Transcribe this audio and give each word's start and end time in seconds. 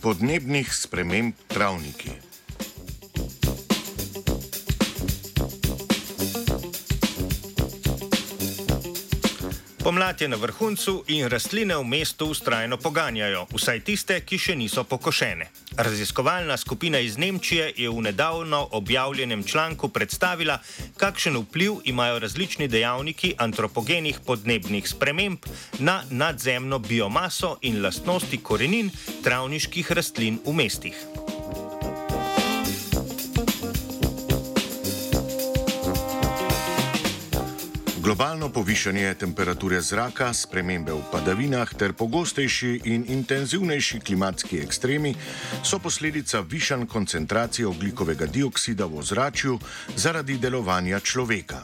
podnebnih 0.00 0.72
sprememb 0.72 1.36
travniki. 1.46 2.29
Pomlad 9.82 10.20
je 10.20 10.28
na 10.28 10.36
vrhuncu 10.36 11.04
in 11.08 11.28
rastline 11.28 11.76
v 11.76 11.84
mestu 11.84 12.26
ustrajno 12.26 12.76
poganjajo, 12.76 13.46
vsaj 13.48 13.80
tiste, 13.80 14.18
ki 14.20 14.36
še 14.36 14.56
niso 14.60 14.84
pokošene. 14.84 15.46
Raziskovalna 15.80 16.56
skupina 16.60 17.00
iz 17.00 17.16
Nemčije 17.16 17.70
je 17.76 17.88
v 17.88 18.02
nedavno 18.04 18.60
objavljenem 18.76 19.44
članku 19.44 19.88
predstavila, 19.88 20.58
kakšen 21.00 21.38
vpliv 21.40 21.80
imajo 21.84 22.18
različni 22.18 22.68
dejavniki 22.68 23.32
antropogenih 23.38 24.20
podnebnih 24.26 24.88
sprememb 24.88 25.48
na 25.78 26.02
nadzemno 26.10 26.78
biomaso 26.78 27.56
in 27.62 27.80
lastnosti 27.82 28.42
korenin 28.42 28.92
travniških 29.24 29.92
rastlin 29.92 30.42
v 30.44 30.52
mestih. 30.52 31.19
Globalno 38.10 38.48
povišanje 38.50 39.14
temperature 39.14 39.78
zraka, 39.80 40.32
spremembe 40.34 40.90
v 40.90 41.02
padavinah 41.12 41.70
ter 41.78 41.92
pogostejši 41.94 42.90
in 42.90 43.04
intenzivnejši 43.06 44.00
klimatski 44.02 44.58
ekstremi 44.64 45.12
so 45.62 45.78
posledica 45.78 46.40
višanj 46.42 46.88
koncentracije 46.90 47.68
oglikovega 47.70 48.26
dioksida 48.26 48.88
v 48.90 48.98
ozračju 48.98 49.54
zaradi 49.94 50.40
delovanja 50.42 50.98
človeka. 51.00 51.62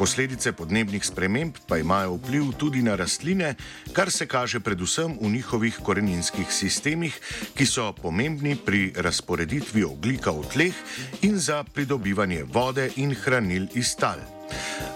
Posledice 0.00 0.56
podnebnih 0.56 1.04
sprememb 1.04 1.60
pa 1.68 1.76
imajo 1.76 2.16
vpliv 2.16 2.56
tudi 2.56 2.80
na 2.82 2.96
rastline, 2.96 3.52
kar 3.92 4.08
se 4.10 4.24
kaže 4.26 4.64
predvsem 4.64 5.18
v 5.20 5.28
njihovih 5.36 5.82
koreninskih 5.84 6.48
sistemih, 6.48 7.12
ki 7.52 7.66
so 7.66 7.92
pomembni 7.92 8.56
pri 8.56 8.88
razporeditvi 8.96 9.84
oglika 9.84 10.32
v 10.32 10.48
tleh 10.48 10.80
in 11.28 11.36
za 11.36 11.60
pridobivanje 11.64 12.48
vode 12.48 12.88
in 12.96 13.12
hranil 13.12 13.68
iz 13.76 13.92
tal. 14.00 14.43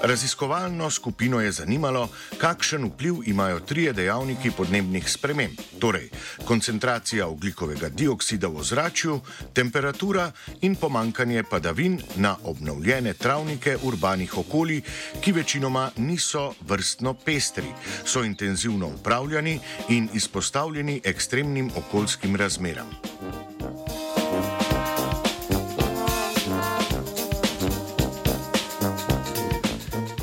Raziskovalno 0.02 0.91
skupino 0.91 1.41
je 1.41 1.52
zanimalo, 1.52 2.08
kakšen 2.38 2.84
vpliv 2.84 3.14
imajo 3.27 3.60
trije 3.60 3.92
dejavniki 3.92 4.50
podnebnih 4.50 5.10
sprememb, 5.10 5.58
torej 5.78 6.10
koncentracija 6.44 7.27
oglikovega 7.27 7.88
dioksida 7.88 8.46
v 8.46 8.62
ozračju, 8.62 9.20
temperatura 9.52 10.30
in 10.60 10.76
pomankanje 10.76 11.42
padavin 11.42 12.00
na 12.16 12.36
obnovljene 12.44 13.14
travnike 13.14 13.76
urbanih 13.82 14.38
okolij, 14.38 14.80
ki 15.20 15.32
večinoma 15.32 15.91
niso 15.96 16.52
vrstno 16.60 17.14
pestri, 17.14 17.74
so 18.04 18.24
intenzivno 18.24 18.86
upravljani 18.86 19.60
in 19.88 20.08
izpostavljeni 20.14 21.00
ekstremnim 21.04 21.70
okoljskim 21.76 22.36
razmeram. 22.36 23.47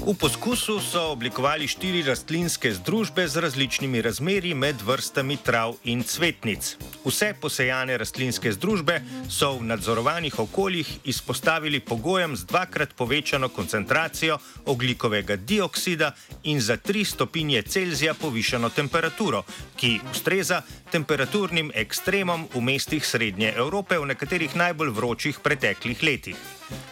V 0.05 0.13
poskusu 0.13 0.77
so 0.85 1.17
oblikovali 1.17 1.65
štiri 1.65 2.03
rastlinske 2.05 2.69
združbe 2.77 3.25
z 3.27 3.41
različnimi 3.41 4.01
razmerji 4.05 4.53
med 4.53 4.81
vrstami 4.85 5.37
trav 5.37 5.73
in 5.83 6.03
cvetnic. 6.03 6.77
Vse 7.05 7.33
posejane 7.41 7.97
rastlinske 7.97 8.51
združbe 8.53 8.99
so 9.29 9.57
v 9.57 9.65
nadzorovanih 9.65 10.37
okoljih 10.39 10.91
izpostavili 11.09 11.79
pogojem 11.79 12.35
z 12.35 12.45
dvakrat 12.45 12.93
povečano 12.93 13.49
koncentracijo 13.49 14.37
oglikovega 14.65 15.35
dioksida 15.35 16.11
in 16.43 16.61
za 16.61 16.77
3 16.77 17.03
stopinje 17.05 17.61
Celzija 17.61 18.13
povišano 18.13 18.69
temperaturo, 18.69 19.41
ki 19.75 19.99
ustreza 20.11 20.61
temperaturnim 20.91 21.71
ekstremom 21.73 22.45
v 22.53 22.61
mestih 22.61 23.01
Srednje 23.01 23.53
Evrope 23.57 23.97
v 23.97 24.05
nekaterih 24.05 24.55
najbolj 24.55 24.93
vročih 24.93 25.39
preteklih 25.41 26.03
letih. 26.03 26.37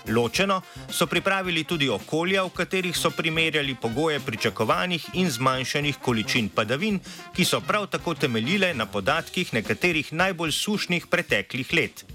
Ločeno 0.07 0.61
so 0.89 1.07
pripravili 1.07 1.63
tudi 1.63 1.89
okolja, 1.89 2.43
v 2.43 2.49
katerih 2.49 2.97
so 2.97 3.09
primerjali 3.09 3.75
pogoje 3.75 4.19
pričakovanih 4.19 5.05
in 5.13 5.29
zmanjšanih 5.31 5.97
količin 6.01 6.49
padavin, 6.49 6.99
ki 7.35 7.45
so 7.45 7.61
prav 7.61 7.87
tako 7.87 8.13
temeljile 8.13 8.73
na 8.73 8.85
podatkih 8.85 9.53
nekaterih 9.53 10.13
najbolj 10.13 10.51
sušnih 10.51 11.07
preteklih 11.07 11.73
let. 11.73 12.05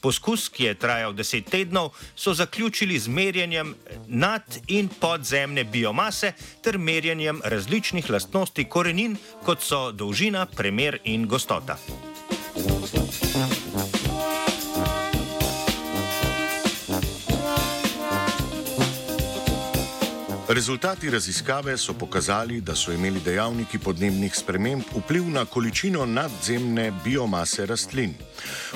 Poskus, 0.00 0.46
ki 0.48 0.64
je 0.64 0.74
trajal 0.78 1.12
deset 1.12 1.48
tednov, 1.50 1.90
so 2.16 2.34
zaključili 2.34 2.98
z 2.98 3.08
merjenjem 3.08 3.74
nad- 4.06 4.58
in 4.66 4.88
podzemne 4.88 5.64
biomase 5.64 6.32
ter 6.62 6.78
merjenjem 6.78 7.40
različnih 7.44 8.10
lastnosti 8.10 8.64
korenin, 8.64 9.16
kot 9.44 9.62
so 9.62 9.92
dolžina, 9.92 10.46
premer 10.46 10.98
in 11.04 11.26
gostota. 11.26 11.78
Rezultati 20.48 21.10
raziskave 21.10 21.76
so 21.76 21.92
pokazali, 21.92 22.60
da 22.60 22.74
so 22.74 22.92
imeli 22.92 23.20
dejavniki 23.20 23.78
podnebnih 23.78 24.34
sprememb 24.34 24.82
vpliv 24.96 25.28
na 25.28 25.44
količino 25.44 26.06
nadzemne 26.06 26.92
biomase 27.04 27.66
rastlin. 27.66 28.14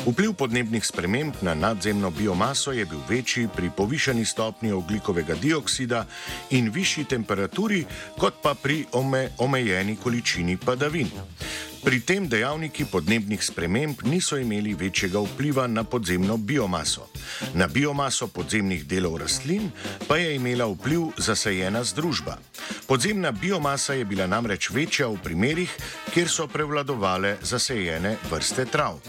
Vpliv 0.07 0.33
podnebnih 0.33 0.85
sprememb 0.87 1.35
na 1.43 1.55
nadzemno 1.55 2.11
biomaso 2.11 2.73
je 2.73 2.85
bil 2.85 3.01
večji 3.09 3.49
pri 3.57 3.71
povišani 3.77 4.25
stopnji 4.25 4.73
oglikovega 4.73 5.35
dioksida 5.35 6.05
in 6.51 6.69
višji 6.71 7.05
temperaturi, 7.05 7.87
kot 8.19 8.35
pa 8.43 8.55
pri 8.55 8.85
ome 8.93 9.31
omejeni 9.39 9.97
količini 9.97 10.57
padavin. 10.57 11.09
Pri 11.83 11.99
tem 12.01 12.29
dejavniki 12.31 12.85
podnebnih 12.87 13.43
sprememb 13.43 14.05
niso 14.07 14.37
imeli 14.39 14.75
večjega 14.75 15.19
vpliva 15.19 15.67
na 15.67 15.83
podzemno 15.85 16.37
biomaso. 16.37 17.09
Na 17.55 17.67
biomaso 17.67 18.29
podzemnih 18.31 18.87
delov 18.87 19.17
rastlin 19.19 19.67
pa 20.09 20.17
je 20.17 20.37
imela 20.37 20.67
vpliv 20.71 21.11
zasajena 21.19 21.83
združba. 21.85 22.39
Podzemna 22.87 23.33
biomasa 23.33 23.99
je 23.99 24.05
bila 24.05 24.27
namreč 24.27 24.71
večja 24.71 25.09
v 25.11 25.19
primerih, 25.25 25.75
kjer 26.15 26.31
so 26.31 26.47
prevladovale 26.47 27.37
zasajene 27.43 28.17
vrste 28.31 28.65
trav. 28.65 29.03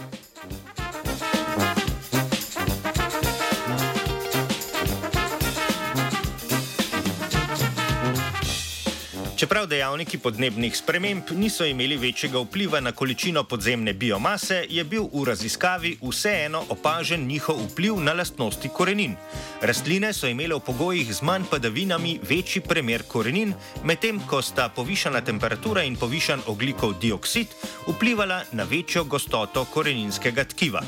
Čeprav 9.43 9.65
dejavniki 9.67 10.17
podnebnih 10.23 10.77
sprememb 10.77 11.31
niso 11.35 11.65
imeli 11.67 11.97
večjega 11.99 12.39
vpliva 12.39 12.79
na 12.79 12.91
količino 12.91 13.43
podzemne 13.43 13.93
biomase, 13.93 14.61
je 14.69 14.83
bil 14.83 15.09
v 15.13 15.25
raziskavi 15.27 15.97
vseeno 15.99 16.61
opažen 16.69 17.25
njihov 17.27 17.59
vpliv 17.65 17.99
na 17.99 18.13
lastnosti 18.13 18.69
korenin. 18.69 19.17
Rastline 19.61 20.13
so 20.13 20.31
imele 20.31 20.55
v 20.55 20.63
pogojih 20.63 21.11
z 21.15 21.21
manj 21.27 21.49
padavinami 21.51 22.19
večji 22.29 22.61
premer 22.61 23.03
korenin, 23.03 23.51
medtem 23.83 24.21
ko 24.29 24.41
sta 24.41 24.69
povišana 24.69 25.21
temperatura 25.21 25.83
in 25.83 25.99
povišan 25.99 26.47
oglikov 26.47 26.95
dioksid 27.01 27.47
vplivala 27.87 28.43
na 28.51 28.63
večjo 28.63 29.03
gostoto 29.03 29.65
koreninskega 29.65 30.43
tkiva. 30.43 30.85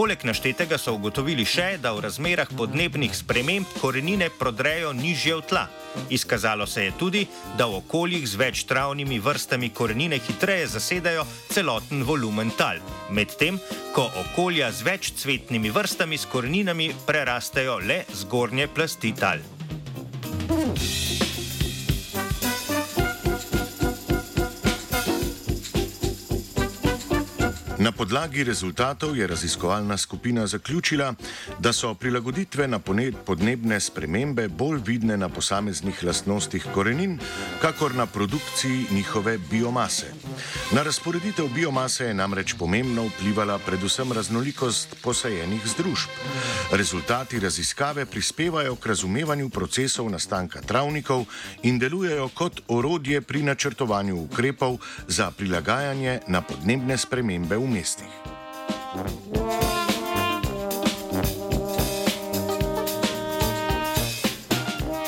Poleg 0.00 0.22
naštetega 0.24 0.78
so 0.80 0.94
ugotovili 0.96 1.44
še, 1.44 1.74
da 1.76 1.90
v 1.92 2.00
razmerah 2.06 2.48
podnebnih 2.56 3.12
sprememb 3.12 3.68
korenine 3.82 4.30
prodrejo 4.32 4.94
nižje 4.96 5.34
v 5.36 5.42
tla. 5.50 5.66
Izkazalo 6.08 6.64
se 6.64 6.86
je 6.86 6.94
tudi, 6.96 7.26
da 7.58 7.66
v 7.68 7.82
okoljih 7.82 8.24
z 8.24 8.40
več 8.40 8.62
travnimi 8.64 9.20
vrstami 9.20 9.68
korenine 9.76 10.16
hitreje 10.16 10.70
zasedajo 10.72 11.26
celoten 11.52 12.00
volumen 12.08 12.48
tal, 12.56 12.80
medtem 13.12 13.60
ko 13.92 14.08
okolja 14.24 14.72
z 14.72 14.88
več 14.88 15.12
cvetnimi 15.20 15.68
vrstami 15.68 16.16
s 16.16 16.24
koreninami 16.32 16.94
prerastejo 17.04 17.76
le 17.84 18.06
zgornje 18.24 18.72
plasti 18.72 19.12
tal. 19.12 19.44
Na 27.80 27.92
podlagi 27.92 28.44
rezultatov 28.44 29.16
je 29.16 29.26
raziskovalna 29.26 29.96
skupina 29.96 30.46
zaključila, 30.46 31.14
da 31.58 31.72
so 31.72 31.94
prilagoditve 31.94 32.68
na 32.68 32.78
podnebne 33.24 33.80
spremembe 33.80 34.48
bolj 34.48 34.82
vidne 34.86 35.16
na 35.16 35.28
posameznih 35.28 36.04
lastnostih 36.04 36.66
korenin, 36.74 37.18
kakor 37.62 37.94
na 37.94 38.06
produkciji 38.06 38.86
njihove 38.90 39.38
biomase. 39.50 40.12
Na 40.72 40.82
razporeditev 40.82 41.48
biomase 41.54 42.04
je 42.04 42.14
namreč 42.14 42.54
pomembno 42.58 43.06
vplivala 43.06 43.58
predvsem 43.58 44.12
raznolikost 44.12 44.96
posajenih 45.02 45.66
združb. 45.66 46.10
Rezultati 46.72 47.40
raziskave 47.40 48.06
prispevajo 48.06 48.76
k 48.76 48.86
razumevanju 48.86 49.48
procesov 49.48 50.10
nastanka 50.10 50.60
travnikov 50.60 51.24
in 51.62 51.78
delujejo 51.78 52.28
kot 52.34 52.60
orodje 52.68 53.20
pri 53.20 53.42
načrtovanju 53.42 54.22
ukrepov 54.22 54.78
za 55.08 55.30
prilagajanje 55.30 56.20
na 56.26 56.42
podnebne 56.42 56.98
spremembe 56.98 57.56
v 57.56 57.66
mestih. 57.66 59.39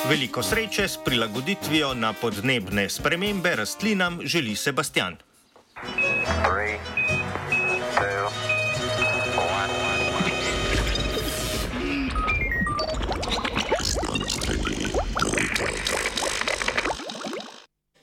Veliko 0.09 0.43
sreče 0.43 0.89
s 0.89 0.99
prilagoditvijo 1.05 1.95
na 1.95 2.13
podnebne 2.13 2.89
spremembe 2.89 3.57
rastlinam 3.57 4.19
želi 4.25 4.57
Sebastian. 4.57 5.17